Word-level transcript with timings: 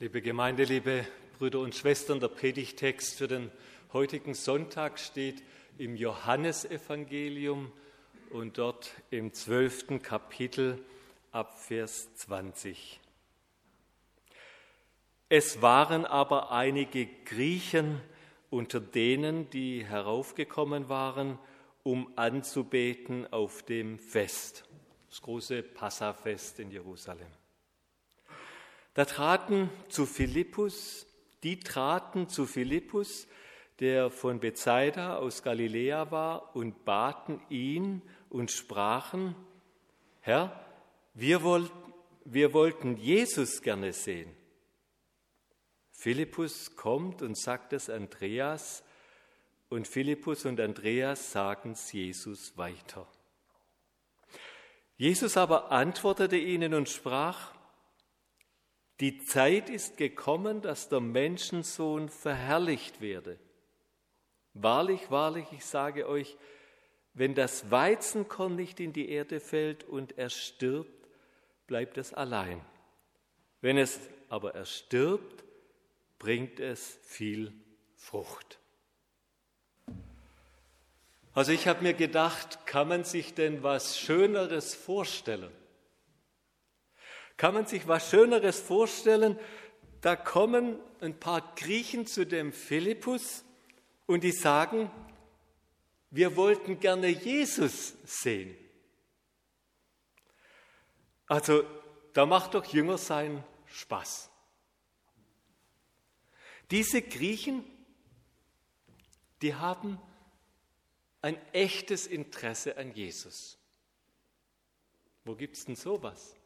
Liebe 0.00 0.22
Gemeinde, 0.22 0.64
liebe 0.64 1.06
Brüder 1.38 1.60
und 1.60 1.72
Schwestern, 1.72 2.18
der 2.18 2.26
Predigtext 2.26 3.16
für 3.16 3.28
den 3.28 3.52
heutigen 3.92 4.34
Sonntag 4.34 4.98
steht 4.98 5.44
im 5.78 5.94
Johannesevangelium 5.94 7.70
und 8.30 8.58
dort 8.58 8.90
im 9.10 9.32
zwölften 9.32 10.02
Kapitel 10.02 10.84
ab 11.30 11.60
Vers 11.60 12.12
20. 12.16 12.98
Es 15.28 15.62
waren 15.62 16.06
aber 16.06 16.50
einige 16.50 17.06
Griechen 17.24 18.00
unter 18.50 18.80
denen, 18.80 19.48
die 19.50 19.86
heraufgekommen 19.86 20.88
waren, 20.88 21.38
um 21.84 22.12
anzubeten 22.16 23.32
auf 23.32 23.62
dem 23.62 24.00
Fest, 24.00 24.64
das 25.08 25.22
große 25.22 25.62
Passafest 25.62 26.58
in 26.58 26.72
Jerusalem. 26.72 27.28
Da 28.94 29.04
traten 29.04 29.70
zu 29.88 30.06
Philippus, 30.06 31.06
die 31.42 31.58
traten 31.58 32.28
zu 32.28 32.46
Philippus, 32.46 33.26
der 33.80 34.08
von 34.08 34.38
Bethsaida 34.38 35.16
aus 35.16 35.42
Galiläa 35.42 36.10
war, 36.12 36.54
und 36.54 36.84
baten 36.84 37.40
ihn 37.48 38.02
und 38.30 38.52
sprachen, 38.52 39.34
Herr, 40.20 40.64
wir, 41.12 41.42
wollt, 41.42 41.72
wir 42.24 42.52
wollten 42.52 42.96
Jesus 42.96 43.62
gerne 43.62 43.92
sehen. 43.92 44.30
Philippus 45.90 46.76
kommt 46.76 47.20
und 47.20 47.36
sagt 47.36 47.72
es 47.72 47.90
Andreas, 47.90 48.84
und 49.70 49.88
Philippus 49.88 50.44
und 50.44 50.60
Andreas 50.60 51.32
sagen 51.32 51.72
es 51.72 51.90
Jesus 51.90 52.56
weiter. 52.56 53.08
Jesus 54.96 55.36
aber 55.36 55.72
antwortete 55.72 56.36
ihnen 56.36 56.74
und 56.74 56.88
sprach, 56.88 57.53
die 59.00 59.24
Zeit 59.24 59.70
ist 59.70 59.96
gekommen, 59.96 60.62
dass 60.62 60.88
der 60.88 61.00
Menschensohn 61.00 62.08
verherrlicht 62.08 63.00
werde. 63.00 63.38
Wahrlich, 64.54 65.10
wahrlich, 65.10 65.46
ich 65.52 65.64
sage 65.64 66.08
euch, 66.08 66.36
wenn 67.12 67.34
das 67.34 67.70
Weizenkorn 67.70 68.54
nicht 68.56 68.80
in 68.80 68.92
die 68.92 69.08
Erde 69.08 69.40
fällt 69.40 69.84
und 69.84 70.16
er 70.18 70.30
stirbt, 70.30 71.08
bleibt 71.66 71.98
es 71.98 72.14
allein. 72.14 72.60
Wenn 73.60 73.78
es 73.78 73.98
aber 74.28 74.54
erstirbt, 74.54 75.44
bringt 76.18 76.60
es 76.60 76.98
viel 77.02 77.52
Frucht. 77.96 78.58
Also 81.34 81.50
ich 81.50 81.66
habe 81.66 81.82
mir 81.82 81.94
gedacht, 81.94 82.64
kann 82.64 82.86
man 82.86 83.04
sich 83.04 83.34
denn 83.34 83.64
was 83.64 83.98
Schöneres 83.98 84.74
vorstellen? 84.74 85.50
Kann 87.36 87.54
man 87.54 87.66
sich 87.66 87.86
was 87.88 88.10
Schöneres 88.10 88.60
vorstellen? 88.60 89.38
Da 90.00 90.16
kommen 90.16 90.78
ein 91.00 91.18
paar 91.18 91.54
Griechen 91.56 92.06
zu 92.06 92.26
dem 92.26 92.52
Philippus 92.52 93.44
und 94.06 94.22
die 94.22 94.32
sagen, 94.32 94.90
wir 96.10 96.36
wollten 96.36 96.78
gerne 96.78 97.08
Jesus 97.08 97.94
sehen. 98.04 98.56
Also 101.26 101.64
da 102.12 102.26
macht 102.26 102.54
doch 102.54 102.64
Jünger 102.66 102.98
sein 102.98 103.42
Spaß. 103.66 104.30
Diese 106.70 107.02
Griechen, 107.02 107.64
die 109.42 109.54
haben 109.54 110.00
ein 111.20 111.36
echtes 111.52 112.06
Interesse 112.06 112.76
an 112.76 112.92
Jesus. 112.94 113.58
Wo 115.24 115.34
gibt 115.34 115.56
es 115.56 115.64
denn 115.64 115.76
sowas? 115.76 116.36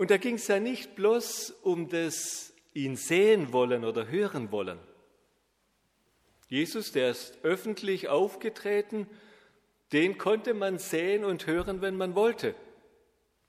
Und 0.00 0.10
da 0.10 0.16
ging 0.16 0.36
es 0.36 0.48
ja 0.48 0.58
nicht 0.60 0.94
bloß 0.94 1.50
um 1.62 1.90
das 1.90 2.54
ihn 2.72 2.96
sehen 2.96 3.52
wollen 3.52 3.84
oder 3.84 4.08
hören 4.08 4.50
wollen. 4.50 4.78
Jesus, 6.48 6.92
der 6.92 7.10
ist 7.10 7.36
öffentlich 7.42 8.08
aufgetreten, 8.08 9.06
den 9.92 10.16
konnte 10.16 10.54
man 10.54 10.78
sehen 10.78 11.22
und 11.22 11.46
hören, 11.46 11.82
wenn 11.82 11.98
man 11.98 12.14
wollte. 12.14 12.54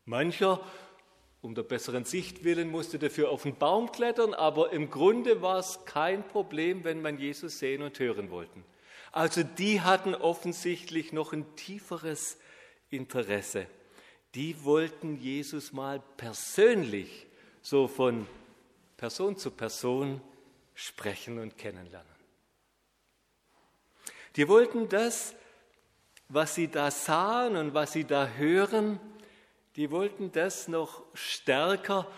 Mancher, 0.03 0.59
um 1.42 1.56
der 1.56 1.64
besseren 1.64 2.03
Sicht 2.03 2.44
willen, 2.44 2.70
musste 2.70 3.00
dafür 3.00 3.30
auf 3.30 3.44
den 3.44 3.56
Baum 3.56 3.90
klettern, 3.94 4.34
aber 4.34 4.74
im 4.74 4.90
Grunde 4.90 5.42
war 5.42 5.59
es 5.59 5.86
kein 5.86 6.28
Problem, 6.28 6.84
wenn 6.84 7.02
man 7.02 7.18
Jesus 7.18 7.59
sehen 7.59 7.81
und 7.81 7.98
hören 7.98 8.30
wollte. 8.30 8.59
Also 9.14 9.44
die 9.44 9.80
hatten 9.80 10.16
offensichtlich 10.16 11.14
noch 11.14 11.31
ein 11.31 11.56
tieferes 11.56 12.38
Interesse 12.90 13.68
die 14.36 14.64
wollten 14.64 15.18
Jesus 15.18 15.74
mal 15.74 16.02
persönlich, 16.18 17.28
so 17.62 17.88
von 17.88 18.28
Person 18.97 19.38
zu 19.38 19.52
Person 19.52 20.22
sprechen 20.74 21.40
und 21.40 21.58
kennenlernen. 21.58 22.09
Die 24.36 24.47
wollten 24.47 24.88
das, 24.88 25.36
was 26.30 26.56
sie 26.56 26.69
da 26.69 26.90
sahen 26.90 27.58
und 27.58 27.74
was 27.74 27.92
sie 27.92 28.06
da 28.06 28.28
hören, 28.28 29.00
die 29.75 29.92
wollten 29.92 30.31
das 30.31 30.68
noch 30.68 31.03
stärker 31.13 32.09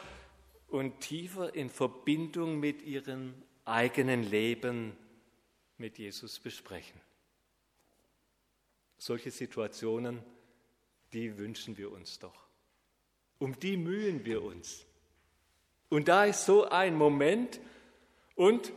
und 0.67 0.99
tiefer 0.99 1.53
in 1.55 1.69
Verbindung 1.69 2.59
mit 2.59 2.81
ihrem 2.81 3.33
eigenen 3.65 4.23
Leben 4.23 4.95
mit 5.77 5.97
Jesus 5.97 6.39
besprechen. 6.39 6.99
Solche 8.97 9.31
Situationen 9.31 10.23
die 11.13 11.37
wünschen 11.37 11.77
wir 11.77 11.91
uns 11.91 12.19
doch. 12.19 12.47
Um 13.39 13.59
die 13.59 13.77
mühen 13.77 14.25
wir 14.25 14.43
uns. 14.43 14.85
Und 15.89 16.07
da 16.07 16.25
ist 16.25 16.45
so 16.45 16.69
ein 16.69 16.95
Moment 16.95 17.59
und 18.35 18.73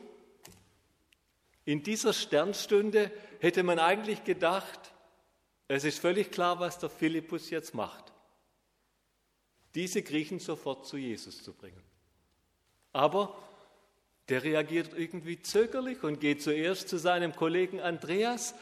in 1.65 1.83
dieser 1.83 2.13
Sternstunde 2.13 3.11
hätte 3.41 3.63
man 3.63 3.79
eigentlich 3.79 4.23
gedacht, 4.25 4.93
es 5.69 5.85
ist 5.85 5.99
völlig 5.99 6.31
klar, 6.31 6.61
was 6.61 6.79
der 6.79 6.91
Philippus 6.91 7.51
jetzt 7.51 7.75
macht. 7.75 8.13
Diese 9.75 10.03
Griechen 10.03 10.39
sofort 10.39 10.87
zu 10.87 10.97
Jesus 10.97 11.43
zu 11.43 11.53
bringen. 11.53 11.83
Aber 12.93 13.37
der 14.29 14.43
reagiert 14.43 14.93
irgendwie 14.97 15.43
zögerlich 15.43 16.03
und 16.03 16.21
geht 16.21 16.43
zuerst 16.43 16.89
zu 16.89 16.99
seinem 16.99 17.35
Kollegen 17.35 17.81
Andreas 17.81 18.55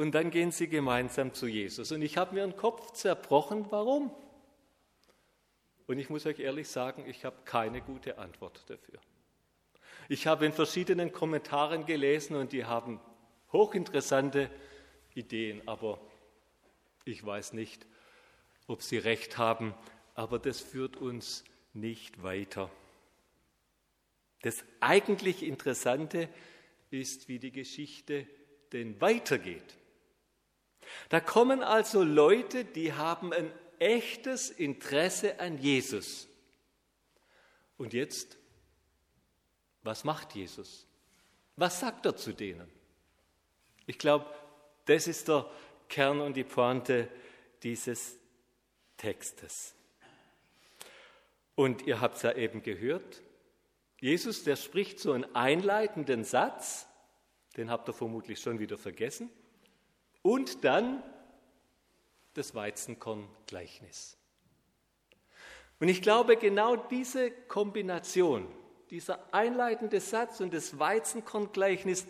und 0.00 0.12
dann 0.12 0.30
gehen 0.30 0.50
sie 0.50 0.66
gemeinsam 0.66 1.34
zu 1.34 1.46
Jesus. 1.46 1.92
Und 1.92 2.00
ich 2.00 2.16
habe 2.16 2.34
mir 2.34 2.40
den 2.40 2.56
Kopf 2.56 2.92
zerbrochen, 2.92 3.66
warum? 3.68 4.10
Und 5.86 5.98
ich 5.98 6.08
muss 6.08 6.24
euch 6.24 6.38
ehrlich 6.38 6.70
sagen, 6.70 7.04
ich 7.06 7.26
habe 7.26 7.36
keine 7.44 7.82
gute 7.82 8.16
Antwort 8.16 8.64
dafür. 8.68 8.98
Ich 10.08 10.26
habe 10.26 10.46
in 10.46 10.54
verschiedenen 10.54 11.12
Kommentaren 11.12 11.84
gelesen 11.84 12.34
und 12.34 12.52
die 12.52 12.64
haben 12.64 12.98
hochinteressante 13.52 14.50
Ideen, 15.14 15.68
aber 15.68 16.00
ich 17.04 17.22
weiß 17.22 17.52
nicht, 17.52 17.86
ob 18.68 18.80
sie 18.80 18.96
recht 18.96 19.36
haben, 19.36 19.74
aber 20.14 20.38
das 20.38 20.60
führt 20.60 20.96
uns 20.96 21.44
nicht 21.74 22.22
weiter. 22.22 22.70
Das 24.40 24.64
eigentlich 24.80 25.42
Interessante 25.42 26.30
ist, 26.88 27.28
wie 27.28 27.38
die 27.38 27.52
Geschichte 27.52 28.26
denn 28.72 28.98
weitergeht. 29.02 29.76
Da 31.08 31.20
kommen 31.20 31.62
also 31.62 32.02
Leute, 32.02 32.64
die 32.64 32.92
haben 32.92 33.32
ein 33.32 33.50
echtes 33.78 34.50
Interesse 34.50 35.40
an 35.40 35.58
Jesus. 35.58 36.28
Und 37.78 37.94
jetzt, 37.94 38.36
was 39.82 40.04
macht 40.04 40.34
Jesus? 40.34 40.86
Was 41.56 41.80
sagt 41.80 42.06
er 42.06 42.16
zu 42.16 42.32
denen? 42.32 42.70
Ich 43.86 43.98
glaube, 43.98 44.26
das 44.84 45.06
ist 45.06 45.28
der 45.28 45.50
Kern 45.88 46.20
und 46.20 46.34
die 46.34 46.44
Pointe 46.44 47.08
dieses 47.62 48.16
Textes. 48.96 49.74
Und 51.54 51.86
ihr 51.86 52.00
habt 52.00 52.16
es 52.16 52.22
ja 52.22 52.32
eben 52.32 52.62
gehört, 52.62 53.22
Jesus, 54.00 54.44
der 54.44 54.56
spricht 54.56 54.98
so 54.98 55.12
einen 55.12 55.34
einleitenden 55.34 56.24
Satz, 56.24 56.86
den 57.56 57.70
habt 57.70 57.88
ihr 57.88 57.92
vermutlich 57.92 58.40
schon 58.40 58.58
wieder 58.58 58.78
vergessen. 58.78 59.30
Und 60.22 60.64
dann 60.64 61.02
das 62.34 62.54
Weizenkorn-Gleichnis. 62.54 64.16
Und 65.78 65.88
ich 65.88 66.02
glaube, 66.02 66.36
genau 66.36 66.76
diese 66.76 67.30
Kombination, 67.30 68.46
dieser 68.90 69.32
einleitende 69.32 70.00
Satz 70.00 70.40
und 70.40 70.52
das 70.52 70.78
Weizenkorn-Gleichnis, 70.78 72.06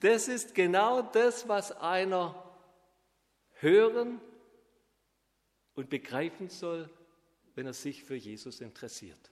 das 0.00 0.28
ist 0.28 0.54
genau 0.54 1.00
das, 1.00 1.48
was 1.48 1.72
einer 1.72 2.42
hören 3.54 4.20
und 5.74 5.88
begreifen 5.88 6.50
soll, 6.50 6.90
wenn 7.54 7.66
er 7.66 7.72
sich 7.72 8.04
für 8.04 8.14
Jesus 8.14 8.60
interessiert. 8.60 9.30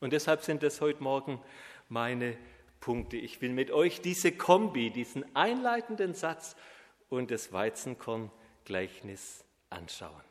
Und 0.00 0.12
deshalb 0.12 0.42
sind 0.42 0.62
das 0.62 0.80
heute 0.80 1.02
Morgen 1.02 1.40
meine 1.88 2.36
Punkte. 2.84 3.16
Ich 3.16 3.40
will 3.40 3.54
mit 3.54 3.70
euch 3.70 4.02
diese 4.02 4.30
Kombi, 4.30 4.90
diesen 4.90 5.24
einleitenden 5.34 6.12
Satz 6.12 6.54
und 7.08 7.30
das 7.30 7.50
Weizenkorn-Gleichnis 7.50 9.42
anschauen. 9.70 10.22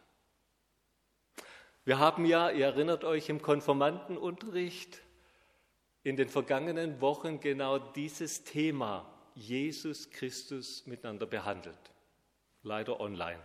Wir 1.84 1.98
haben 1.98 2.28
ja, 2.28 2.52
ihr 2.52 2.68
erinnert 2.68 3.06
euch, 3.06 3.28
im 3.30 3.42
Konformantenunterricht 3.42 5.02
in 6.04 6.16
den 6.16 6.30
vergangenen 6.30 7.02
Wochen 7.02 7.40
genau 7.40 7.80
dieses 7.80 8.44
Thema 8.44 9.12
Jesus 9.34 10.12
Christus 10.12 10.86
miteinander 10.86 11.26
behandelt. 11.26 11.80
Leider 12.62 13.00
online. 13.00 13.42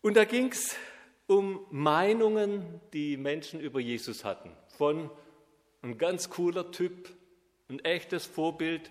Und 0.00 0.16
da 0.16 0.24
ging 0.24 0.50
es 0.50 0.74
um 1.28 1.64
Meinungen, 1.70 2.80
die 2.92 3.16
Menschen 3.16 3.60
über 3.60 3.78
Jesus 3.78 4.24
hatten. 4.24 4.50
Von 4.76 5.10
ein 5.82 5.98
ganz 5.98 6.30
cooler 6.30 6.70
Typ, 6.70 7.14
ein 7.68 7.78
echtes 7.84 8.26
Vorbild, 8.26 8.90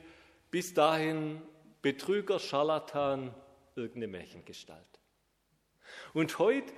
bis 0.52 0.74
dahin 0.74 1.42
Betrüger, 1.82 2.40
Scharlatan, 2.40 3.34
irgendeine 3.76 4.08
Märchengestalt. 4.08 5.00
Und 6.14 6.40
heute 6.40 6.74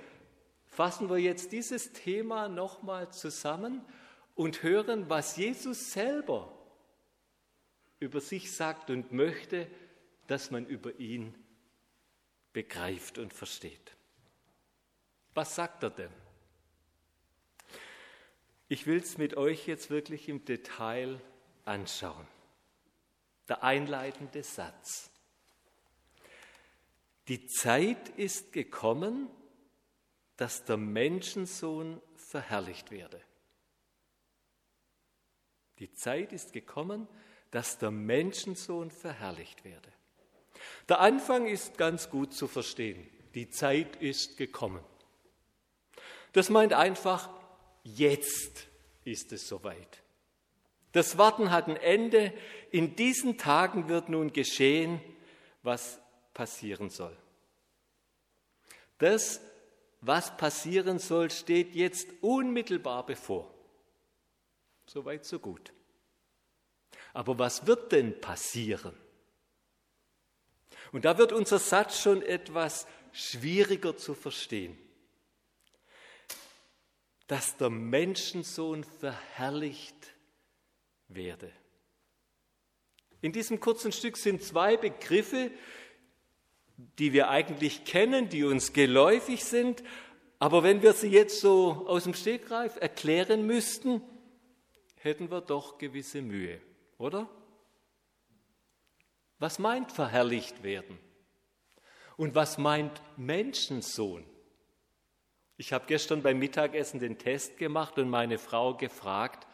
fassen 0.64 1.08
wir 1.08 1.18
jetzt 1.18 1.52
dieses 1.52 1.92
Thema 1.92 2.48
nochmal 2.48 3.12
zusammen 3.12 3.84
und 4.34 4.62
hören, 4.62 5.08
was 5.08 5.36
Jesus 5.36 5.92
selber 5.92 6.56
über 7.98 8.20
sich 8.20 8.52
sagt 8.52 8.90
und 8.90 9.12
möchte, 9.12 9.66
dass 10.26 10.50
man 10.50 10.66
über 10.66 10.98
ihn 10.98 11.34
begreift 12.52 13.18
und 13.18 13.32
versteht. 13.32 13.96
Was 15.34 15.54
sagt 15.54 15.82
er 15.82 15.90
denn? 15.90 16.12
Ich 18.72 18.86
will 18.86 18.98
es 18.98 19.18
mit 19.18 19.36
euch 19.36 19.66
jetzt 19.66 19.90
wirklich 19.90 20.28
im 20.28 20.44
Detail 20.44 21.20
anschauen. 21.64 22.24
Der 23.48 23.64
einleitende 23.64 24.44
Satz. 24.44 25.10
Die 27.26 27.48
Zeit 27.48 28.10
ist 28.10 28.52
gekommen, 28.52 29.28
dass 30.36 30.64
der 30.66 30.76
Menschensohn 30.76 32.00
verherrlicht 32.14 32.92
werde. 32.92 33.20
Die 35.80 35.92
Zeit 35.92 36.32
ist 36.32 36.52
gekommen, 36.52 37.08
dass 37.50 37.78
der 37.78 37.90
Menschensohn 37.90 38.92
verherrlicht 38.92 39.64
werde. 39.64 39.92
Der 40.88 41.00
Anfang 41.00 41.48
ist 41.48 41.76
ganz 41.76 42.08
gut 42.08 42.32
zu 42.32 42.46
verstehen. 42.46 43.04
Die 43.34 43.50
Zeit 43.50 43.96
ist 43.96 44.36
gekommen. 44.36 44.84
Das 46.32 46.50
meint 46.50 46.72
einfach, 46.72 47.39
jetzt 47.84 48.68
ist 49.04 49.32
es 49.32 49.48
soweit. 49.48 50.02
Das 50.92 51.18
Warten 51.18 51.50
hat 51.50 51.68
ein 51.68 51.76
Ende. 51.76 52.32
In 52.70 52.96
diesen 52.96 53.38
Tagen 53.38 53.88
wird 53.88 54.08
nun 54.08 54.32
geschehen, 54.32 55.00
was 55.62 56.00
passieren 56.34 56.90
soll. 56.90 57.16
Das, 58.98 59.40
was 60.00 60.36
passieren 60.36 60.98
soll, 60.98 61.30
steht 61.30 61.74
jetzt 61.74 62.08
unmittelbar 62.20 63.06
bevor. 63.06 63.52
Soweit, 64.86 65.24
so 65.24 65.38
gut. 65.38 65.72
Aber 67.12 67.38
was 67.38 67.66
wird 67.66 67.92
denn 67.92 68.20
passieren? 68.20 68.94
Und 70.92 71.04
da 71.04 71.18
wird 71.18 71.32
unser 71.32 71.58
Satz 71.58 72.00
schon 72.00 72.22
etwas 72.22 72.86
schwieriger 73.12 73.96
zu 73.96 74.14
verstehen 74.14 74.76
dass 77.30 77.56
der 77.56 77.70
Menschensohn 77.70 78.82
verherrlicht 78.82 80.16
werde. 81.06 81.52
In 83.20 83.30
diesem 83.30 83.60
kurzen 83.60 83.92
Stück 83.92 84.16
sind 84.16 84.42
zwei 84.42 84.76
Begriffe, 84.76 85.52
die 86.98 87.12
wir 87.12 87.30
eigentlich 87.30 87.84
kennen, 87.84 88.28
die 88.28 88.42
uns 88.42 88.72
geläufig 88.72 89.44
sind, 89.44 89.84
aber 90.40 90.64
wenn 90.64 90.82
wir 90.82 90.92
sie 90.92 91.06
jetzt 91.06 91.40
so 91.40 91.86
aus 91.86 92.02
dem 92.02 92.14
Stegreif 92.14 92.76
erklären 92.80 93.46
müssten, 93.46 94.02
hätten 94.96 95.30
wir 95.30 95.40
doch 95.40 95.78
gewisse 95.78 96.22
Mühe, 96.22 96.60
oder? 96.98 97.30
Was 99.38 99.60
meint 99.60 99.92
verherrlicht 99.92 100.64
werden? 100.64 100.98
Und 102.16 102.34
was 102.34 102.58
meint 102.58 103.00
Menschensohn? 103.16 104.24
Ich 105.60 105.74
habe 105.74 105.84
gestern 105.86 106.22
beim 106.22 106.38
Mittagessen 106.38 107.00
den 107.00 107.18
Test 107.18 107.58
gemacht 107.58 107.98
und 107.98 108.08
meine 108.08 108.38
Frau 108.38 108.78
gefragt, 108.78 109.46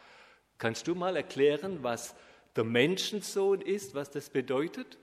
kannst 0.57 0.87
du 0.87 0.95
mal 0.95 1.17
erklären, 1.17 1.83
was 1.83 2.15
der 2.55 2.63
Menschensohn 2.63 3.59
ist, 3.59 3.93
was 3.93 4.09
das 4.09 4.29
bedeutet? 4.29 4.97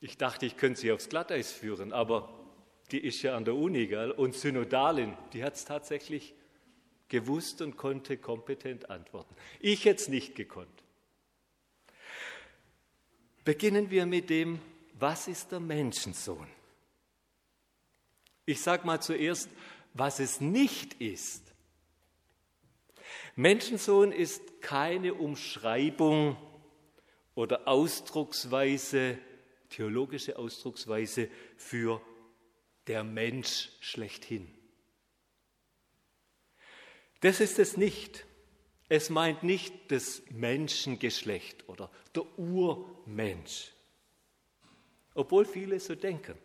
Ich 0.00 0.16
dachte, 0.16 0.46
ich 0.46 0.56
könnte 0.56 0.78
sie 0.78 0.92
aufs 0.92 1.08
Glatteis 1.08 1.50
führen, 1.50 1.92
aber 1.92 2.32
die 2.92 3.00
ist 3.00 3.20
ja 3.22 3.36
an 3.36 3.44
der 3.44 3.56
Uni, 3.56 3.88
gell? 3.88 4.12
und 4.12 4.36
Synodalin, 4.36 5.16
die 5.32 5.42
hat 5.42 5.56
es 5.56 5.64
tatsächlich 5.64 6.32
gewusst 7.08 7.60
und 7.62 7.76
konnte 7.76 8.16
kompetent 8.16 8.90
antworten. 8.90 9.34
Ich 9.58 9.86
hätte 9.86 10.02
es 10.02 10.08
nicht 10.08 10.36
gekonnt. 10.36 10.84
Beginnen 13.44 13.90
wir 13.90 14.06
mit 14.06 14.30
dem, 14.30 14.60
was 15.00 15.26
ist 15.26 15.50
der 15.50 15.58
Menschensohn? 15.58 16.59
Ich 18.50 18.62
sage 18.62 18.84
mal 18.84 19.00
zuerst, 19.00 19.48
was 19.94 20.18
es 20.18 20.40
nicht 20.40 20.94
ist. 20.94 21.54
Menschensohn 23.36 24.10
ist 24.10 24.60
keine 24.60 25.14
Umschreibung 25.14 26.36
oder 27.36 27.68
Ausdrucksweise, 27.68 29.18
theologische 29.68 30.36
Ausdrucksweise 30.36 31.28
für 31.56 32.02
der 32.88 33.04
Mensch 33.04 33.68
schlechthin. 33.78 34.52
Das 37.20 37.38
ist 37.38 37.60
es 37.60 37.76
nicht. 37.76 38.26
Es 38.88 39.10
meint 39.10 39.44
nicht 39.44 39.72
das 39.92 40.22
Menschengeschlecht 40.30 41.68
oder 41.68 41.88
der 42.16 42.26
Urmensch, 42.36 43.70
obwohl 45.14 45.44
viele 45.44 45.78
so 45.78 45.94
denken. 45.94 46.36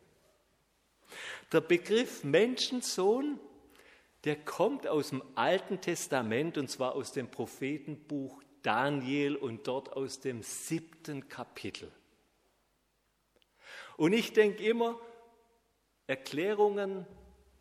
Der 1.51 1.61
Begriff 1.61 2.23
Menschensohn, 2.23 3.39
der 4.23 4.35
kommt 4.35 4.87
aus 4.87 5.09
dem 5.09 5.23
Alten 5.35 5.79
Testament 5.79 6.57
und 6.57 6.69
zwar 6.69 6.95
aus 6.95 7.11
dem 7.11 7.29
Prophetenbuch 7.29 8.41
Daniel 8.63 9.35
und 9.35 9.67
dort 9.67 9.93
aus 9.93 10.19
dem 10.19 10.41
siebten 10.41 11.29
Kapitel. 11.29 11.91
Und 13.97 14.13
ich 14.13 14.33
denke 14.33 14.63
immer, 14.63 14.99
Erklärungen, 16.07 17.05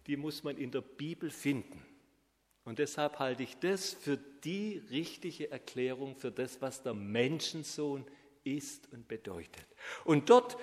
die 0.06 0.16
muss 0.16 0.42
man 0.42 0.56
in 0.56 0.70
der 0.70 0.80
Bibel 0.80 1.30
finden. 1.30 1.84
Und 2.64 2.78
deshalb 2.78 3.18
halte 3.18 3.42
ich 3.42 3.58
das 3.58 3.92
für 3.92 4.16
die 4.16 4.82
richtige 4.90 5.50
Erklärung 5.50 6.16
für 6.16 6.30
das, 6.30 6.62
was 6.62 6.82
der 6.82 6.94
Menschensohn 6.94 8.06
ist 8.42 8.90
und 8.92 9.06
bedeutet. 9.06 9.66
Und 10.04 10.30
dort 10.30 10.56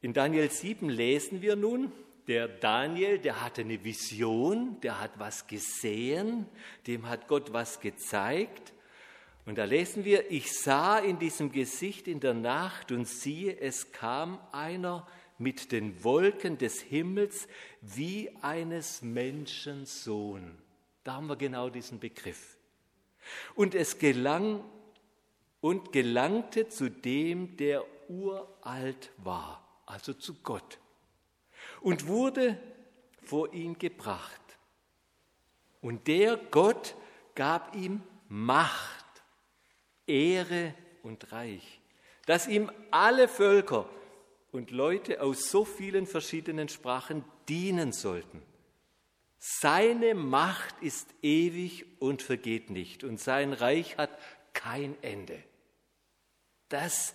in 0.00 0.12
Daniel 0.12 0.50
7 0.50 0.88
lesen 0.88 1.42
wir 1.42 1.56
nun, 1.56 1.92
der 2.28 2.48
Daniel, 2.48 3.18
der 3.18 3.42
hatte 3.42 3.62
eine 3.62 3.82
Vision, 3.82 4.80
der 4.80 5.00
hat 5.00 5.18
was 5.18 5.46
gesehen, 5.46 6.46
dem 6.86 7.08
hat 7.08 7.26
Gott 7.28 7.52
was 7.52 7.80
gezeigt. 7.80 8.72
Und 9.44 9.58
da 9.58 9.64
lesen 9.64 10.04
wir, 10.04 10.30
ich 10.30 10.52
sah 10.52 10.98
in 10.98 11.18
diesem 11.18 11.50
Gesicht 11.50 12.06
in 12.06 12.20
der 12.20 12.34
Nacht 12.34 12.92
und 12.92 13.08
siehe, 13.08 13.58
es 13.58 13.90
kam 13.90 14.38
einer 14.52 15.06
mit 15.38 15.72
den 15.72 16.04
Wolken 16.04 16.58
des 16.58 16.80
Himmels 16.80 17.48
wie 17.80 18.30
eines 18.40 19.02
Menschen 19.02 19.84
Sohn. 19.86 20.56
Da 21.02 21.14
haben 21.14 21.26
wir 21.26 21.36
genau 21.36 21.70
diesen 21.70 21.98
Begriff. 21.98 22.56
Und 23.56 23.74
es 23.74 23.98
gelang 23.98 24.62
und 25.60 25.92
gelangte 25.92 26.68
zu 26.68 26.88
dem, 26.88 27.56
der 27.56 27.84
uralt 28.08 29.10
war, 29.16 29.82
also 29.86 30.12
zu 30.12 30.34
Gott 30.42 30.78
und 31.82 32.06
wurde 32.06 32.58
vor 33.22 33.52
ihn 33.52 33.78
gebracht. 33.78 34.40
Und 35.80 36.06
der 36.06 36.36
Gott 36.36 36.94
gab 37.34 37.74
ihm 37.74 38.02
Macht, 38.28 39.04
Ehre 40.06 40.74
und 41.02 41.32
Reich, 41.32 41.80
dass 42.26 42.46
ihm 42.46 42.70
alle 42.90 43.28
Völker 43.28 43.88
und 44.52 44.70
Leute 44.70 45.20
aus 45.20 45.50
so 45.50 45.64
vielen 45.64 46.06
verschiedenen 46.06 46.68
Sprachen 46.68 47.24
dienen 47.48 47.92
sollten. 47.92 48.42
Seine 49.38 50.14
Macht 50.14 50.80
ist 50.82 51.08
ewig 51.20 51.84
und 51.98 52.22
vergeht 52.22 52.70
nicht 52.70 53.02
und 53.02 53.18
sein 53.18 53.52
Reich 53.52 53.98
hat 53.98 54.10
kein 54.52 54.94
Ende. 55.02 55.42
Das 56.68 57.14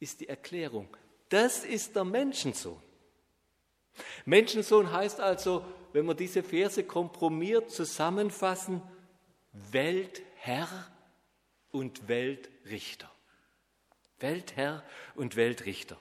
ist 0.00 0.20
die 0.20 0.28
Erklärung. 0.28 0.88
Das 1.28 1.64
ist 1.64 1.94
der 1.94 2.04
Menschensohn. 2.04 2.82
Menschensohn 4.24 4.92
heißt 4.92 5.20
also, 5.20 5.64
wenn 5.92 6.06
wir 6.06 6.14
diese 6.14 6.42
Verse 6.42 6.82
kompromiert 6.84 7.70
zusammenfassen, 7.70 8.82
Weltherr 9.52 10.68
und 11.70 12.08
Weltrichter. 12.08 13.10
Weltherr 14.20 14.82
und 15.14 15.36
Weltrichter. 15.36 15.98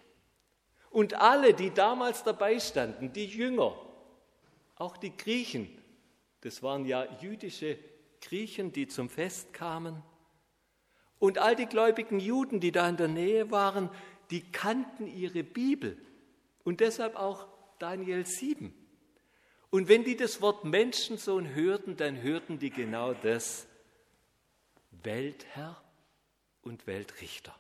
Und 0.90 1.16
alle, 1.16 1.54
die 1.54 1.72
damals 1.72 2.24
dabei 2.24 2.60
standen, 2.60 3.14
die 3.14 3.26
Jünger, 3.26 3.76
Auch 4.76 4.98
die 4.98 5.16
Griechen, 5.16 5.70
das 6.42 6.64
waren 6.64 6.86
ja 6.86 7.06
jüdische 7.22 7.78
Griechen, 8.20 8.72
die 8.72 8.88
zum 8.88 9.10
Fest 9.10 9.54
kamen. 9.54 10.02
Und 11.20 11.38
all 11.38 11.56
die 11.56 11.68
gläubigen 11.68 12.20
Juden, 12.20 12.60
die 12.60 12.72
da 12.72 12.90
in 12.90 12.98
der 12.98 13.08
Nähe 13.08 13.52
waren, 13.52 13.92
die 14.32 14.42
kannten 14.42 15.06
ihre 15.06 15.44
Bibel 15.44 15.98
und 16.64 16.80
deshalb 16.80 17.16
auch 17.16 17.48
Daniel 17.82 18.26
7. 18.26 18.74
Und 19.72 19.88
wenn 19.88 20.04
die 20.04 20.16
das 20.16 20.42
Wort 20.42 20.66
Menschensohn 20.66 21.56
hörten, 21.56 21.98
dann 21.98 22.22
hörten 22.22 22.60
die 22.60 22.70
genau 22.70 23.14
das, 23.14 23.68
Weltherr 24.92 25.82
und 26.62 26.86
Weltrichter. 26.86 27.56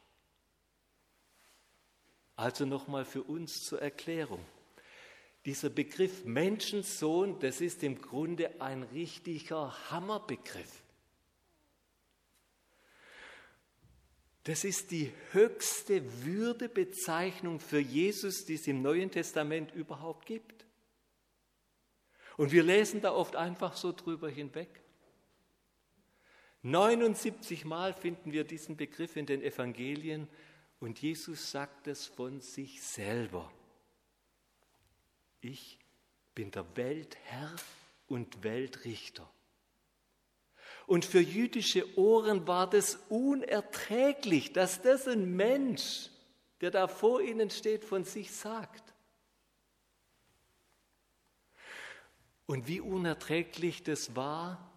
Also 2.36 2.66
nochmal 2.66 3.06
für 3.06 3.24
uns 3.24 3.64
zur 3.64 3.82
Erklärung. 3.82 4.44
Dieser 5.46 5.70
Begriff 5.70 6.24
Menschensohn, 6.24 7.40
das 7.40 7.62
ist 7.62 7.82
im 7.82 8.00
Grunde 8.00 8.62
ein 8.62 8.84
richtiger 8.84 9.90
Hammerbegriff. 9.90 10.81
Das 14.44 14.64
ist 14.64 14.90
die 14.90 15.12
höchste 15.32 16.26
Würdebezeichnung 16.26 17.60
für 17.60 17.80
Jesus, 17.80 18.46
die 18.46 18.56
es 18.56 18.66
im 18.68 18.82
Neuen 18.82 19.12
Testament 19.12 19.72
überhaupt 19.74 20.26
gibt. 20.26 20.66
Und 22.38 22.52
wir 22.52 22.64
lesen 22.64 23.02
da 23.02 23.12
oft 23.12 23.36
einfach 23.36 23.76
so 23.76 23.92
drüber 23.92 24.30
hinweg. 24.30 24.82
79 26.64 27.66
Mal 27.66 27.94
finden 27.94 28.32
wir 28.32 28.44
diesen 28.44 28.78
Begriff 28.78 29.16
in 29.16 29.26
den 29.26 29.42
Evangelien 29.42 30.28
und 30.80 31.02
Jesus 31.02 31.52
sagt 31.52 31.88
es 31.88 32.08
von 32.08 32.42
sich 32.42 32.82
selber. 32.82 33.52
Ich 35.42 35.80
bin 36.34 36.52
der 36.52 36.66
Weltherr 36.76 37.56
und 38.08 38.44
Weltrichter. 38.44 39.32
Und 40.92 41.06
für 41.06 41.22
jüdische 41.22 41.98
Ohren 41.98 42.48
war 42.48 42.70
das 42.70 42.96
unerträglich, 43.08 44.52
dass 44.52 44.82
das 44.82 45.08
ein 45.08 45.38
Mensch, 45.38 46.10
der 46.60 46.70
da 46.70 46.90
vor 46.90 47.22
ihnen 47.22 47.50
steht, 47.50 47.86
von 47.86 48.04
sich 48.04 48.30
sagt. 48.30 48.94
Und 52.46 52.68
wie 52.68 52.82
unerträglich 52.82 53.84
das 53.84 54.18
war, 54.18 54.70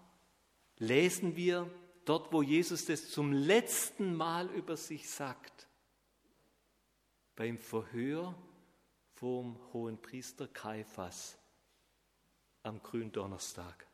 lesen 0.79 1.35
wir 1.35 1.69
dort, 2.05 2.33
wo 2.33 2.43
Jesus 2.43 2.85
das 2.85 3.11
zum 3.11 3.33
letzten 3.33 4.15
Mal 4.15 4.49
über 4.51 4.77
sich 4.77 5.11
sagt. 5.11 5.67
Beim 7.35 7.59
Verhör 7.59 8.37
vom 9.15 9.59
hohen 9.73 10.01
Priester 10.01 10.47
Kaiphas 10.47 11.37
am 12.63 12.81
Gründonnerstag. 12.85 13.89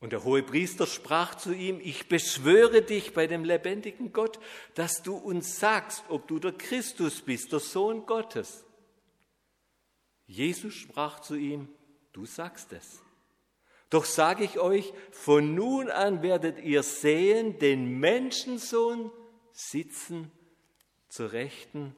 Und 0.00 0.12
der 0.12 0.24
hohe 0.24 0.42
Priester 0.42 0.86
sprach 0.86 1.34
zu 1.34 1.52
ihm, 1.52 1.78
ich 1.78 2.08
beschwöre 2.08 2.80
dich 2.80 3.12
bei 3.12 3.26
dem 3.26 3.44
lebendigen 3.44 4.12
Gott, 4.12 4.40
dass 4.74 5.02
du 5.02 5.14
uns 5.14 5.60
sagst, 5.60 6.04
ob 6.08 6.26
du 6.26 6.38
der 6.38 6.52
Christus 6.52 7.20
bist, 7.20 7.52
der 7.52 7.60
Sohn 7.60 8.06
Gottes. 8.06 8.64
Jesus 10.26 10.74
sprach 10.74 11.20
zu 11.20 11.34
ihm, 11.34 11.68
du 12.12 12.24
sagst 12.24 12.72
es. 12.72 13.02
Doch 13.90 14.04
sage 14.04 14.44
ich 14.44 14.58
euch, 14.58 14.92
von 15.10 15.54
nun 15.54 15.90
an 15.90 16.22
werdet 16.22 16.60
ihr 16.60 16.82
sehen 16.82 17.58
den 17.58 17.98
Menschensohn 17.98 19.10
sitzen 19.52 20.30
zur 21.08 21.32
Rechten 21.32 21.94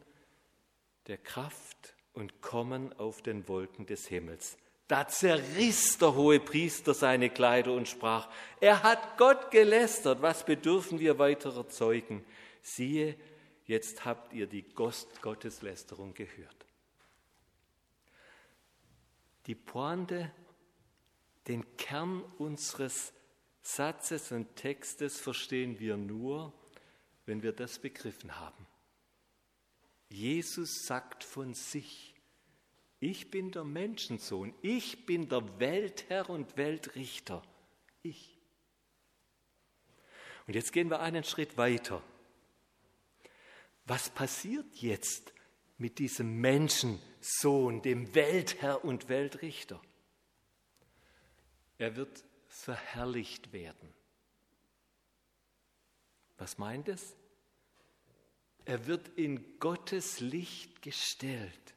der 1.07 1.19
Kraft 1.19 1.95
und 2.15 2.41
kommen 2.41 2.93
auf 2.99 3.23
den 3.23 3.47
Wolken 3.47 3.87
des 3.87 4.07
Himmels. 4.07 4.57
Da 4.93 5.09
zerriss 5.09 5.97
der 5.97 6.15
hohe 6.15 6.39
Priester 6.39 6.93
seine 6.93 7.31
Kleider 7.31 7.73
und 7.73 7.89
sprach, 7.89 8.29
er 8.61 8.83
hat 8.83 9.17
Gott 9.17 9.51
gelästert, 9.51 10.21
was 10.21 10.45
bedürfen 10.45 11.01
wir 11.01 11.19
weiterer 11.19 11.67
Zeugen? 11.67 12.23
Siehe, 12.61 13.17
jetzt 13.65 14.05
habt 14.05 14.35
ihr 14.35 14.47
die 14.47 14.67
Gotteslästerung 14.75 16.13
gehört. 16.13 16.67
Die 19.47 19.55
Pointe, 19.55 20.31
den 21.49 21.79
Kern 21.79 22.23
unseres 22.37 23.15
Satzes 23.63 24.31
und 24.31 24.57
Textes 24.57 25.19
verstehen 25.19 25.81
wir 25.81 25.97
nur, 25.97 26.53
wenn 27.25 27.43
wir 27.43 27.53
das 27.53 27.79
begriffen 27.79 28.39
haben. 28.39 28.67
Jesus 30.11 30.85
sagt 30.85 31.25
von 31.25 31.55
sich, 31.55 32.12
ich 33.03 33.33
bin 33.33 33.51
der 33.51 33.65
Menschensohn. 33.65 34.55
Ich 34.63 35.07
bin 35.07 35.29
der 35.29 35.59
Weltherr 35.59 36.31
und 36.31 36.57
Weltrichter. 36.57 37.43
Ich. 38.05 38.39
Und 40.47 40.55
jetzt 40.55 40.73
gehen 40.73 40.89
wir 40.89 41.01
einen 41.01 41.25
Schritt 41.25 41.57
weiter. 41.57 42.01
Was 43.87 44.09
passiert 44.09 44.77
jetzt 44.77 45.33
mit 45.79 45.99
diesem 45.99 46.41
Menschensohn, 46.41 47.83
dem 47.83 48.15
Weltherr 48.15 48.85
und 48.85 49.09
Weltrichter? 49.09 49.83
Er 51.79 51.97
wird 51.97 52.23
verherrlicht 52.47 53.53
werden. 53.53 53.93
Was 56.39 56.57
meint 56.57 56.87
es? 56.87 57.17
Er 58.65 58.87
wird 58.87 59.09
in 59.19 59.59
Gottes 59.59 60.21
Licht 60.21 60.83
gestellt. 60.83 61.72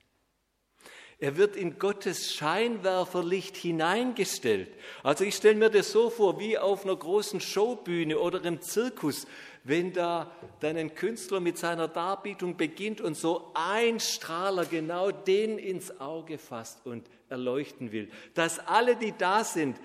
Er 1.20 1.38
wird 1.38 1.56
in 1.56 1.80
Gottes 1.80 2.34
Scheinwerferlicht 2.34 3.56
hineingestellt. 3.56 4.70
Also 5.02 5.24
ich 5.24 5.36
stelle 5.36 5.56
mir 5.56 5.70
das 5.70 5.92
so 5.92 6.10
vor, 6.10 6.40
wie 6.40 6.58
auf 6.58 6.84
einer 6.84 6.96
großen 6.96 7.40
Showbühne 7.40 8.20
oder 8.20 8.44
im 8.44 8.62
Zirkus, 8.62 9.26
wenn 9.64 9.94
da 9.94 10.36
dann 10.60 10.76
ein 10.76 10.94
Künstler 10.94 11.40
mit 11.40 11.58
seiner 11.58 11.88
Darbietung 11.88 12.58
beginnt 12.58 13.00
und 13.00 13.16
so 13.16 13.52
ein 13.54 14.00
Strahler 14.00 14.66
genau 14.66 15.12
den 15.12 15.58
ins 15.58 16.00
Auge 16.02 16.38
fasst 16.38 16.86
und 16.86 17.10
erleuchten 17.30 17.92
will. 17.94 18.10
Dass 18.34 18.60
alle, 18.60 18.98
die 18.98 19.14
da 19.18 19.44
sind, 19.44 19.78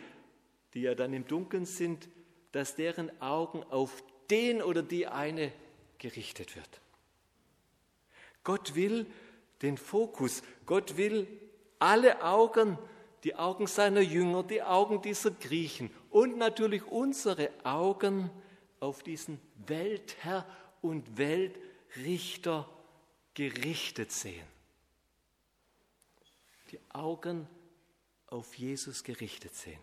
die 0.75 0.83
ja 0.83 0.95
dann 0.97 1.13
im 1.13 1.27
Dunkeln 1.27 1.65
sind, 1.65 2.09
dass 2.53 2.75
deren 2.75 3.23
Augen 3.23 3.63
auf 3.71 4.03
den 4.31 4.63
oder 4.63 4.83
die 4.83 5.07
eine 5.07 5.53
gerichtet 5.99 6.57
wird. 6.57 6.81
Gott 8.43 8.75
will, 8.75 9.07
den 9.63 9.77
Fokus. 9.77 10.43
Gott 10.67 10.97
will 10.97 11.27
alle 11.79 12.23
Augen, 12.23 12.79
die 13.25 13.35
Augen 13.35 13.67
seiner 13.67 14.01
Jünger, 14.01 14.43
die 14.43 14.63
Augen 14.63 15.03
dieser 15.03 15.31
Griechen 15.31 15.91
und 16.11 16.37
natürlich 16.37 16.85
unsere 16.85 17.51
Augen 17.65 18.31
auf 18.81 19.03
diesen 19.03 19.41
Weltherr 19.67 20.47
und 20.81 21.19
Weltrichter 21.19 22.69
gerichtet 23.35 24.11
sehen. 24.13 24.47
Die 26.71 26.81
Augen 26.91 27.47
auf 28.29 28.55
Jesus 28.55 29.05
gerichtet 29.05 29.55
sehen. 29.55 29.81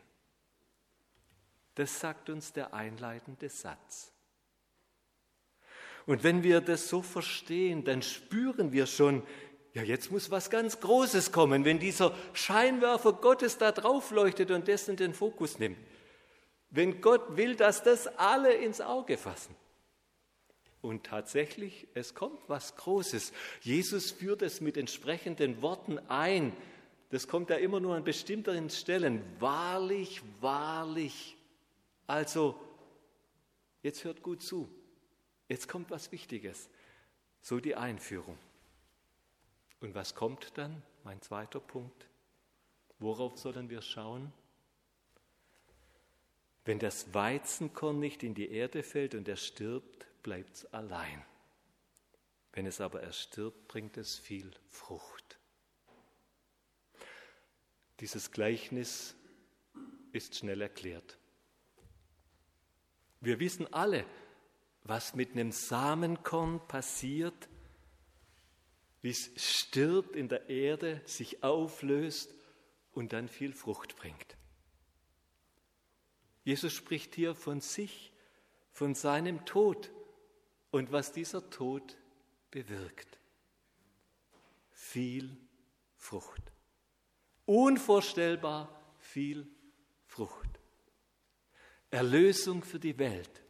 Das 1.76 2.00
sagt 2.00 2.30
uns 2.30 2.54
der 2.54 2.74
einleitende 2.74 3.50
Satz. 3.50 4.12
Und 6.08 6.24
wenn 6.24 6.42
wir 6.42 6.62
das 6.62 6.88
so 6.88 7.02
verstehen, 7.02 7.84
dann 7.84 8.02
spüren 8.02 8.72
wir 8.72 8.88
schon, 8.88 9.22
ja, 9.78 9.84
jetzt 9.84 10.10
muss 10.10 10.32
was 10.32 10.50
ganz 10.50 10.80
Großes 10.80 11.32
kommen, 11.32 11.64
wenn 11.64 11.78
dieser 11.78 12.16
Scheinwerfer 12.34 13.14
Gottes 13.14 13.60
da 13.60 13.72
drauf 13.72 14.10
leuchtet 14.10 14.50
und 14.50 14.68
dessen 14.68 14.96
den 14.96 15.14
Fokus 15.14 15.60
nimmt. 15.60 15.78
Wenn 16.72 17.00
Gott 17.00 17.38
will, 17.38 17.56
dass 17.56 17.84
das 17.84 18.08
alle 18.18 18.54
ins 18.54 18.82
Auge 18.82 19.20
fassen. 19.20 19.56
Und 20.82 21.04
tatsächlich, 21.04 21.88
es 21.94 22.16
kommt 22.16 22.40
was 22.48 22.76
Großes. 22.76 23.32
Jesus 23.62 24.10
führt 24.10 24.42
es 24.42 24.62
mit 24.62 24.78
entsprechenden 24.78 25.62
Worten 25.62 26.00
ein. 26.10 26.54
Das 27.12 27.28
kommt 27.28 27.52
ja 27.52 27.58
immer 27.58 27.80
nur 27.80 27.96
an 27.96 28.04
bestimmten 28.04 28.72
Stellen. 28.72 29.22
Wahrlich, 29.38 30.24
wahrlich. 30.42 31.38
Also, 32.08 32.60
jetzt 33.84 34.04
hört 34.06 34.24
gut 34.24 34.42
zu. 34.42 34.68
Jetzt 35.48 35.68
kommt 35.68 35.92
was 35.92 36.12
Wichtiges. 36.12 36.68
So 37.42 37.60
die 37.60 37.76
Einführung. 37.76 38.40
Und 39.80 39.94
was 39.94 40.16
kommt 40.16 40.58
dann? 40.58 40.82
Mein 41.04 41.22
zweiter 41.22 41.60
Punkt. 41.60 42.08
Worauf 43.00 43.38
sollen 43.38 43.70
wir 43.70 43.82
schauen? 43.82 44.34
Wenn 46.66 46.80
das 46.80 47.14
Weizenkorn 47.14 48.00
nicht 48.00 48.24
in 48.24 48.34
die 48.34 48.50
Erde 48.50 48.84
fällt 48.84 49.16
und 49.16 49.28
er 49.28 49.38
stirbt, 49.38 50.08
bleibt 50.24 50.56
es 50.56 50.66
allein. 50.74 51.24
Wenn 52.52 52.66
es 52.66 52.82
aber 52.82 53.02
erstirbt, 53.02 53.68
bringt 53.68 53.98
es 53.98 54.18
viel 54.18 54.52
Frucht. 54.68 55.40
Dieses 58.00 58.32
Gleichnis 58.32 59.16
ist 60.12 60.36
schnell 60.36 60.62
erklärt. 60.62 61.18
Wir 63.22 63.40
wissen 63.40 63.72
alle, 63.74 64.06
was 64.84 65.16
mit 65.16 65.32
einem 65.32 65.52
Samenkorn 65.52 66.68
passiert, 66.68 67.48
wie 69.02 69.12
es 69.12 69.32
stirbt 69.36 70.16
in 70.16 70.28
der 70.28 70.50
Erde, 70.50 71.02
sich 71.06 71.44
auflöst 71.44 72.34
und 72.94 73.14
dann 73.14 73.28
viel 73.28 73.54
Frucht 73.54 73.96
bringt. 73.96 74.38
Jesus 76.44 76.74
spricht 76.74 77.16
hier 77.16 77.36
von 77.36 77.62
sich, 77.62 78.14
von 78.72 78.96
seinem 78.96 79.46
Tod 79.46 79.92
und 80.72 80.92
was 80.92 81.12
dieser 81.12 81.50
Tod 81.50 81.98
bewirkt. 82.52 83.20
Viel 84.72 85.36
Frucht. 85.96 86.42
Unvorstellbar 87.46 88.78
viel 89.00 89.48
Frucht. 90.06 90.60
Erlösung 91.90 92.64
für 92.64 92.80
die 92.80 92.98
Welt. 92.98 93.44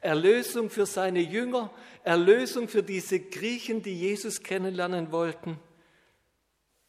Erlösung 0.00 0.70
für 0.70 0.86
seine 0.86 1.20
Jünger, 1.20 1.72
Erlösung 2.04 2.68
für 2.68 2.82
diese 2.82 3.20
Griechen, 3.20 3.82
die 3.82 3.98
Jesus 3.98 4.42
kennenlernen 4.42 5.10
wollten, 5.10 5.58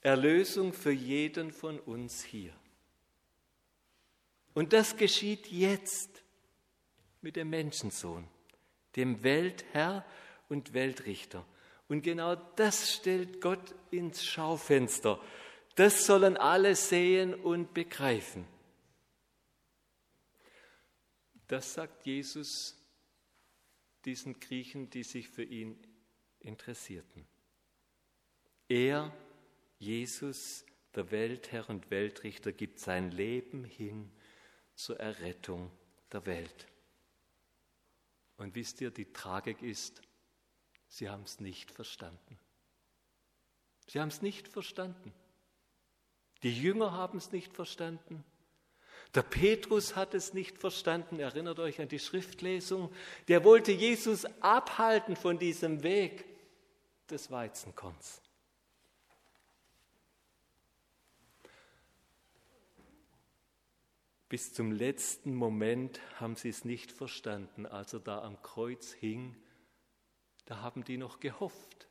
Erlösung 0.02 0.74
für 0.74 0.92
jeden 0.92 1.52
von 1.52 1.80
uns 1.80 2.24
hier. 2.24 2.54
Und 4.54 4.74
das 4.74 4.96
geschieht 4.96 5.48
jetzt 5.48 6.24
mit 7.22 7.36
dem 7.36 7.50
Menschensohn, 7.50 8.28
dem 8.96 9.24
Weltherr 9.24 10.06
und 10.48 10.74
Weltrichter. 10.74 11.46
Und 11.88 12.04
genau 12.04 12.36
das 12.36 12.94
stellt 12.94 13.42
Gott 13.42 13.74
ins 13.90 14.24
Schaufenster. 14.24 15.20
Das 15.76 16.06
sollen 16.06 16.38
alle 16.38 16.76
sehen 16.76 17.34
und 17.34 17.74
begreifen. 17.74 18.46
Das 21.48 21.74
sagt 21.74 22.06
Jesus 22.06 22.79
diesen 24.10 24.40
Griechen, 24.40 24.90
die 24.90 25.04
sich 25.04 25.30
für 25.30 25.44
ihn 25.44 25.78
interessierten. 26.40 27.28
Er, 28.68 29.16
Jesus, 29.78 30.66
der 30.96 31.12
Weltherr 31.12 31.70
und 31.70 31.92
Weltrichter, 31.92 32.52
gibt 32.52 32.80
sein 32.80 33.12
Leben 33.12 33.64
hin 33.64 34.12
zur 34.74 35.00
Errettung 35.00 35.72
der 36.12 36.26
Welt. 36.26 36.68
Und 38.38 38.56
wisst 38.56 38.82
ihr, 38.82 38.90
die 38.90 39.14
Tragik 39.14 39.62
ist, 39.62 40.02
sie 40.88 41.08
haben 41.08 41.24
es 41.24 41.40
nicht 41.40 41.70
verstanden. 41.70 42.40
Sie 43.86 44.00
haben 44.00 44.08
es 44.08 44.24
nicht 44.24 44.48
verstanden. 44.48 45.14
Die 46.42 46.60
Jünger 46.60 46.94
haben 46.94 47.20
es 47.20 47.32
nicht 47.32 47.54
verstanden. 47.54 48.24
Der 49.16 49.24
Petrus 49.24 49.96
hat 49.96 50.14
es 50.14 50.34
nicht 50.34 50.60
verstanden, 50.60 51.20
erinnert 51.20 51.60
euch 51.60 51.82
an 51.82 51.88
die 51.88 52.00
Schriftlesung. 52.00 52.92
Der 53.28 53.44
wollte 53.44 53.72
Jesus 53.72 54.26
abhalten 54.40 55.16
von 55.16 55.40
diesem 55.40 55.82
Weg 55.82 56.26
des 57.10 57.32
Weizenkorns. 57.32 58.22
Bis 64.30 64.54
zum 64.54 64.72
letzten 64.72 65.34
Moment 65.34 66.00
haben 66.20 66.36
sie 66.36 66.50
es 66.50 66.64
nicht 66.64 66.92
verstanden, 66.92 67.66
als 67.66 67.94
er 67.94 68.00
da 68.00 68.22
am 68.22 68.40
Kreuz 68.44 68.94
hing. 68.94 69.36
Da 70.46 70.62
haben 70.62 70.84
die 70.84 70.98
noch 70.98 71.20
gehofft, 71.20 71.88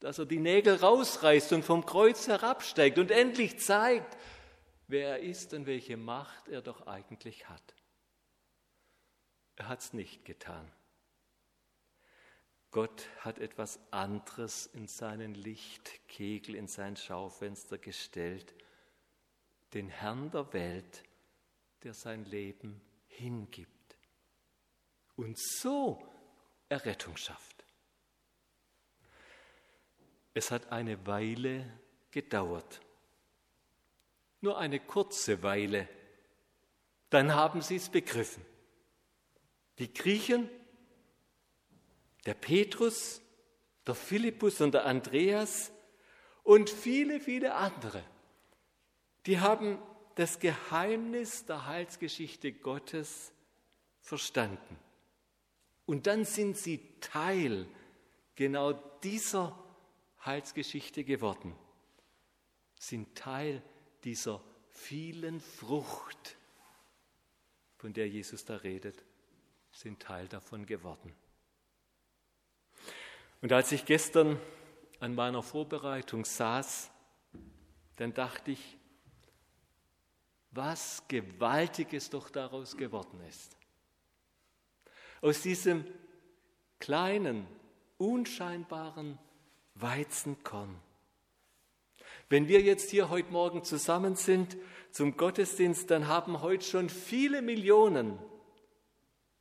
dass 0.00 0.18
er 0.18 0.26
die 0.26 0.40
Nägel 0.40 0.74
rausreißt 0.74 1.52
und 1.52 1.64
vom 1.64 1.86
Kreuz 1.86 2.26
herabsteigt 2.26 2.98
und 2.98 3.12
endlich 3.12 3.60
zeigt, 3.60 4.16
wer 4.88 5.10
er 5.10 5.20
ist 5.20 5.54
und 5.54 5.66
welche 5.66 5.96
Macht 5.96 6.48
er 6.48 6.62
doch 6.62 6.86
eigentlich 6.86 7.48
hat. 7.48 7.74
Er 9.56 9.68
hat 9.68 9.80
es 9.80 9.92
nicht 9.92 10.24
getan. 10.24 10.70
Gott 12.70 13.08
hat 13.20 13.38
etwas 13.38 13.80
anderes 13.90 14.66
in 14.66 14.88
seinen 14.88 15.34
Lichtkegel, 15.34 16.54
in 16.54 16.68
sein 16.68 16.96
Schaufenster 16.96 17.78
gestellt, 17.78 18.54
den 19.74 19.88
Herrn 19.88 20.30
der 20.30 20.52
Welt, 20.52 21.02
der 21.82 21.94
sein 21.94 22.24
Leben 22.24 22.80
hingibt 23.06 23.96
und 25.16 25.38
so 25.38 26.06
Errettung 26.68 27.16
schafft. 27.16 27.64
Es 30.34 30.50
hat 30.50 30.70
eine 30.70 31.06
Weile 31.06 31.80
gedauert, 32.10 32.80
nur 34.40 34.58
eine 34.58 34.80
kurze 34.80 35.42
Weile, 35.42 35.88
dann 37.10 37.34
haben 37.34 37.62
sie 37.62 37.76
es 37.76 37.88
begriffen. 37.88 38.44
Die 39.78 39.92
Griechen, 39.92 40.48
der 42.26 42.34
Petrus, 42.34 43.22
der 43.86 43.94
Philippus 43.94 44.60
und 44.60 44.72
der 44.72 44.84
Andreas 44.84 45.72
und 46.42 46.68
viele, 46.68 47.20
viele 47.20 47.54
andere, 47.54 48.02
die 49.26 49.40
haben 49.40 49.78
das 50.14 50.40
Geheimnis 50.40 51.46
der 51.46 51.66
Heilsgeschichte 51.66 52.52
Gottes 52.52 53.32
verstanden. 54.00 54.78
Und 55.86 56.06
dann 56.06 56.24
sind 56.24 56.56
sie 56.56 56.80
Teil 57.00 57.66
genau 58.34 58.72
dieser 58.72 59.56
Heilsgeschichte 60.24 61.04
geworden, 61.04 61.54
sind 62.78 63.14
Teil 63.14 63.62
dieser 64.04 64.42
vielen 64.70 65.40
Frucht, 65.40 66.36
von 67.76 67.92
der 67.92 68.08
Jesus 68.08 68.44
da 68.44 68.56
redet, 68.56 69.04
sind 69.70 70.00
Teil 70.00 70.28
davon 70.28 70.66
geworden. 70.66 71.14
Und 73.40 73.52
als 73.52 73.70
ich 73.72 73.84
gestern 73.84 74.40
an 75.00 75.14
meiner 75.14 75.42
Vorbereitung 75.42 76.24
saß, 76.24 76.90
dann 77.96 78.12
dachte 78.14 78.52
ich, 78.52 78.76
was 80.50 81.02
Gewaltiges 81.08 82.10
doch 82.10 82.30
daraus 82.30 82.76
geworden 82.76 83.20
ist. 83.28 83.56
Aus 85.20 85.42
diesem 85.42 85.84
kleinen, 86.78 87.46
unscheinbaren 87.98 89.18
Weizenkorn. 89.74 90.80
Wenn 92.30 92.46
wir 92.46 92.60
jetzt 92.60 92.90
hier 92.90 93.08
heute 93.08 93.32
Morgen 93.32 93.64
zusammen 93.64 94.14
sind 94.14 94.58
zum 94.90 95.16
Gottesdienst, 95.16 95.90
dann 95.90 96.08
haben 96.08 96.42
heute 96.42 96.64
schon 96.64 96.90
viele 96.90 97.40
Millionen 97.40 98.18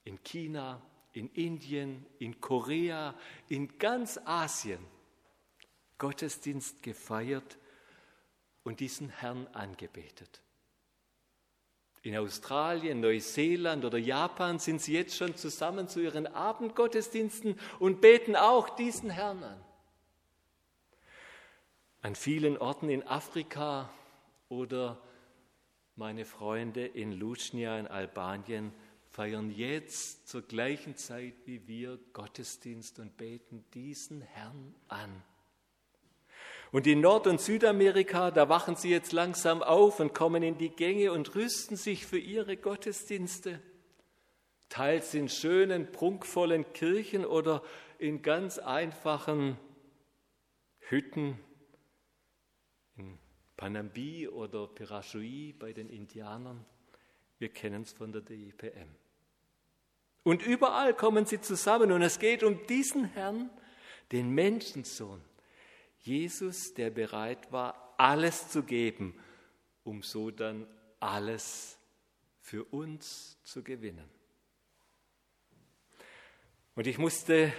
in 0.06 0.24
China, 0.24 0.82
in 1.12 1.30
Indien, 1.32 2.06
in 2.18 2.40
Korea, 2.40 3.14
in 3.50 3.78
ganz 3.78 4.18
Asien 4.24 4.80
Gottesdienst 5.98 6.82
gefeiert 6.82 7.58
und 8.64 8.80
diesen 8.80 9.10
Herrn 9.10 9.48
angebetet. 9.48 10.42
In 12.04 12.16
Australien, 12.16 13.02
Neuseeland 13.02 13.84
oder 13.84 13.98
Japan 13.98 14.60
sind 14.60 14.82
sie 14.82 14.94
jetzt 14.94 15.18
schon 15.18 15.36
zusammen 15.36 15.90
zu 15.90 16.00
ihren 16.00 16.28
Abendgottesdiensten 16.28 17.60
und 17.80 18.00
beten 18.00 18.38
auch 18.38 18.70
diesen 18.70 19.10
Herrn 19.10 19.44
an. 19.44 19.67
An 22.02 22.16
vielen 22.16 22.58
Orten 22.58 22.90
in 22.90 23.06
Afrika 23.08 23.90
oder 24.50 25.02
meine 25.96 26.26
Freunde 26.26 26.86
in 26.86 27.12
Lučnia 27.12 27.80
in 27.80 27.88
Albanien 27.88 28.72
feiern 29.10 29.50
jetzt 29.50 30.28
zur 30.28 30.44
gleichen 30.44 30.96
Zeit 30.96 31.34
wie 31.46 31.68
wir 31.68 31.98
Gottesdienst 32.14 33.00
und 33.00 33.18
beten 33.18 33.66
diesen 33.74 34.22
Herrn 34.22 34.76
an. 34.88 35.24
Und 36.72 36.86
in 36.86 37.02
Nord- 37.02 37.26
und 37.26 37.42
Südamerika, 37.42 38.30
da 38.30 38.48
wachen 38.48 38.76
sie 38.76 38.92
jetzt 38.92 39.12
langsam 39.12 39.64
auf 39.64 40.00
und 40.00 40.14
kommen 40.14 40.44
in 40.44 40.58
die 40.58 40.70
Gänge 40.70 41.12
und 41.12 41.34
rüsten 41.34 41.78
sich 41.78 42.06
für 42.06 42.20
ihre 42.20 42.58
Gottesdienste. 42.58 43.60
Teils 44.70 45.16
in 45.16 45.30
schönen, 45.30 45.92
prunkvollen 45.92 46.72
Kirchen 46.74 47.26
oder 47.26 47.64
in 47.98 48.22
ganz 48.22 48.60
einfachen 48.60 49.58
Hütten 50.90 51.40
in 52.98 53.18
Panambi 53.56 54.28
oder 54.28 54.68
Pirashui 54.68 55.54
bei 55.58 55.74
den 55.74 55.90
Indianern. 55.90 56.66
Wir 57.40 57.50
kennen 57.50 57.84
es 57.84 57.92
von 57.94 58.12
der 58.12 58.22
DIPM. 58.22 58.90
Und 60.24 60.46
überall 60.46 60.94
kommen 60.94 61.26
sie 61.26 61.40
zusammen 61.40 61.92
und 61.92 62.02
es 62.02 62.20
geht 62.20 62.44
um 62.44 62.66
diesen 62.68 63.06
Herrn, 63.06 63.50
den 64.12 64.30
Menschensohn, 64.30 65.22
Jesus, 66.00 66.74
der 66.74 66.90
bereit 66.90 67.52
war, 67.52 67.96
alles 67.98 68.50
zu 68.50 68.64
geben, 68.64 69.18
um 69.84 70.04
so 70.04 70.32
dann 70.32 70.68
alles 71.00 71.78
für 72.42 72.64
uns 72.66 73.38
zu 73.44 73.64
gewinnen. 73.64 74.10
Und 76.76 76.88
ich 76.88 76.98
musste 76.98 77.52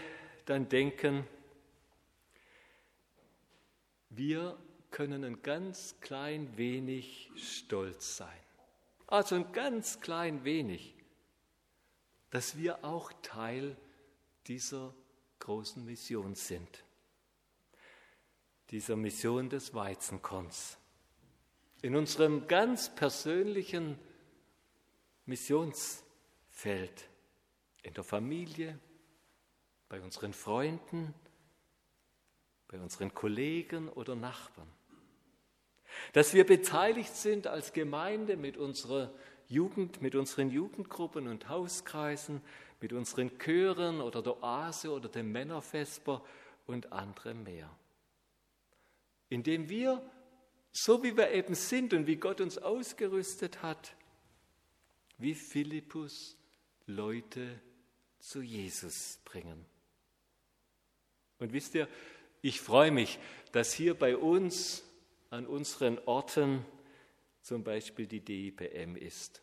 dann 0.46 0.68
denken, 0.68 1.26
wir 4.10 4.56
können 4.90 5.24
ein 5.24 5.42
ganz 5.42 5.96
klein 6.00 6.56
wenig 6.56 7.30
stolz 7.36 8.16
sein. 8.16 8.28
Also 9.06 9.36
ein 9.36 9.52
ganz 9.52 10.00
klein 10.00 10.44
wenig, 10.44 10.94
dass 12.30 12.56
wir 12.56 12.84
auch 12.84 13.12
Teil 13.22 13.76
dieser 14.46 14.94
großen 15.38 15.84
Mission 15.84 16.34
sind 16.34 16.84
dieser 18.70 18.96
Mission 18.96 19.48
des 19.48 19.74
Weizenkorns. 19.74 20.78
in 21.80 21.94
unserem 21.94 22.48
ganz 22.48 22.92
persönlichen 22.92 23.96
Missionsfeld, 25.26 27.08
in 27.82 27.94
der 27.94 28.02
Familie, 28.02 28.80
bei 29.88 30.00
unseren 30.00 30.32
Freunden, 30.32 31.14
bei 32.66 32.80
unseren 32.80 33.14
Kollegen 33.14 33.88
oder 33.90 34.16
Nachbarn. 34.16 34.68
Dass 36.12 36.34
wir 36.34 36.44
beteiligt 36.44 37.14
sind 37.14 37.46
als 37.46 37.72
Gemeinde 37.72 38.36
mit 38.36 38.56
unserer 38.56 39.12
Jugend, 39.48 40.02
mit 40.02 40.14
unseren 40.14 40.50
Jugendgruppen 40.50 41.26
und 41.26 41.48
Hauskreisen, 41.48 42.42
mit 42.80 42.92
unseren 42.92 43.38
Chören 43.38 44.00
oder 44.00 44.22
der 44.22 44.42
Oase 44.42 44.90
oder 44.92 45.08
dem 45.08 45.32
Männervesper 45.32 46.22
und 46.66 46.92
andere 46.92 47.34
mehr. 47.34 47.70
Indem 49.30 49.68
wir, 49.68 50.02
so 50.70 51.02
wie 51.02 51.16
wir 51.16 51.30
eben 51.32 51.54
sind 51.54 51.92
und 51.94 52.06
wie 52.06 52.16
Gott 52.16 52.40
uns 52.40 52.58
ausgerüstet 52.58 53.62
hat, 53.62 53.94
wie 55.16 55.34
Philippus 55.34 56.36
Leute 56.86 57.60
zu 58.20 58.40
Jesus 58.40 59.18
bringen. 59.24 59.64
Und 61.38 61.52
wisst 61.52 61.74
ihr, 61.74 61.88
ich 62.40 62.60
freue 62.60 62.90
mich, 62.90 63.18
dass 63.52 63.72
hier 63.72 63.94
bei 63.94 64.16
uns 64.16 64.84
an 65.30 65.46
unseren 65.46 65.98
Orten 66.06 66.64
zum 67.42 67.64
Beispiel 67.64 68.06
die 68.06 68.20
DIPM 68.20 68.96
ist, 68.96 69.42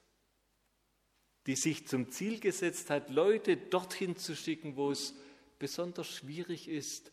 die 1.45 1.55
sich 1.55 1.87
zum 1.87 2.11
Ziel 2.11 2.39
gesetzt 2.39 2.89
hat, 2.89 3.09
Leute 3.09 3.57
dorthin 3.57 4.15
zu 4.15 4.35
schicken, 4.35 4.75
wo 4.75 4.91
es 4.91 5.15
besonders 5.59 6.07
schwierig 6.07 6.67
ist, 6.67 7.11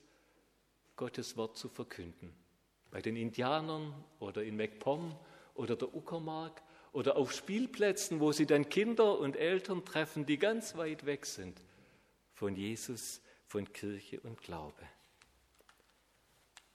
Gottes 0.96 1.36
Wort 1.36 1.56
zu 1.56 1.68
verkünden. 1.68 2.34
Bei 2.90 3.00
den 3.00 3.16
Indianern 3.16 3.94
oder 4.18 4.42
in 4.42 4.56
MacPom 4.56 5.18
oder 5.54 5.76
der 5.76 5.94
Uckermark 5.94 6.62
oder 6.92 7.16
auf 7.16 7.32
Spielplätzen, 7.32 8.20
wo 8.20 8.32
sie 8.32 8.46
dann 8.46 8.68
Kinder 8.68 9.18
und 9.18 9.36
Eltern 9.36 9.84
treffen, 9.84 10.26
die 10.26 10.38
ganz 10.38 10.76
weit 10.76 11.06
weg 11.06 11.24
sind 11.26 11.60
von 12.34 12.54
Jesus, 12.54 13.22
von 13.46 13.70
Kirche 13.72 14.20
und 14.20 14.42
Glaube. 14.42 14.82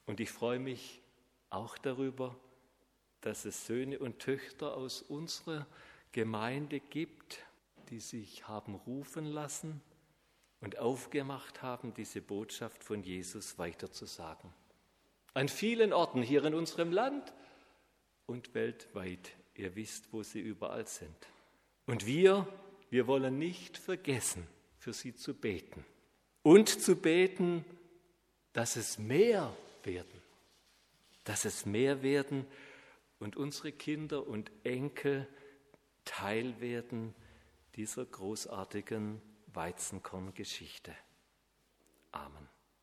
Und 0.05 0.19
ich 0.19 0.31
freue 0.31 0.59
mich 0.59 1.01
auch 1.49 1.77
darüber, 1.77 2.35
dass 3.21 3.45
es 3.45 3.65
Söhne 3.65 3.99
und 3.99 4.19
Töchter 4.19 4.75
aus 4.75 5.01
unserer 5.01 5.67
Gemeinde 6.11 6.79
gibt, 6.79 7.39
die 7.89 7.99
sich 7.99 8.47
haben 8.47 8.75
rufen 8.75 9.25
lassen 9.25 9.81
und 10.61 10.77
aufgemacht 10.77 11.61
haben, 11.61 11.93
diese 11.93 12.21
Botschaft 12.21 12.83
von 12.83 13.03
Jesus 13.03 13.57
weiterzusagen. 13.57 14.53
An 15.33 15.49
vielen 15.49 15.93
Orten 15.93 16.21
hier 16.21 16.43
in 16.45 16.55
unserem 16.55 16.91
Land 16.91 17.33
und 18.25 18.53
weltweit. 18.53 19.31
Ihr 19.55 19.75
wisst, 19.75 20.11
wo 20.11 20.23
sie 20.23 20.39
überall 20.39 20.87
sind. 20.87 21.15
Und 21.85 22.05
wir, 22.05 22.47
wir 22.89 23.07
wollen 23.07 23.37
nicht 23.37 23.77
vergessen, 23.77 24.47
für 24.77 24.93
sie 24.93 25.15
zu 25.15 25.33
beten. 25.33 25.85
Und 26.43 26.69
zu 26.69 26.95
beten, 26.95 27.65
dass 28.53 28.75
es 28.75 28.97
mehr 28.97 29.55
werden, 29.83 30.21
dass 31.27 31.43
es 31.43 31.65
mehr 31.65 32.03
werden 32.03 32.47
und 33.19 33.35
unsere 33.35 33.73
Kinder 33.73 34.25
und 34.25 34.49
Enkel 34.63 35.27
Teil 36.05 36.61
werden 36.61 37.13
dieser 37.75 38.05
großartigen 38.05 39.21
Weizenkorngeschichte. 39.47 40.95
Amen. 42.13 42.47